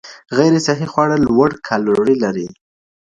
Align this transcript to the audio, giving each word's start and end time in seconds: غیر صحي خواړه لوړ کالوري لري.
غیر 0.37 0.53
صحي 0.65 0.87
خواړه 0.91 1.17
لوړ 1.27 1.49
کالوري 1.67 2.15
لري. 2.23 2.47